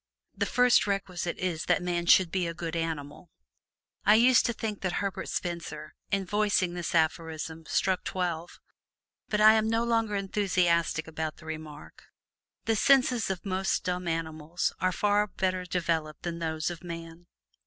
[0.35, 3.29] "The first requisite is that man should be a good animal."
[4.03, 8.59] I used to think that Herbert Spencer in voicing this aphorism struck twelve.
[9.29, 12.05] But I am no longer enthusiastic about the remark.
[12.65, 17.27] The senses of most dumb animals are far better developed than those of man.